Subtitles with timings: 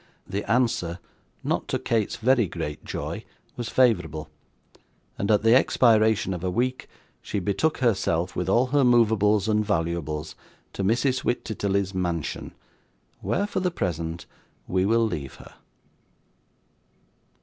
[0.25, 0.97] The answer
[1.43, 3.23] not to Kate's very great joy
[3.55, 4.31] was favourable;
[5.15, 6.87] and at the expiration of a week
[7.21, 10.33] she betook herself, with all her movables and valuables,
[10.73, 11.21] to Mrs.
[11.23, 12.55] Wititterly's mansion,
[13.19, 14.25] where for the present
[14.67, 15.53] we will leave her.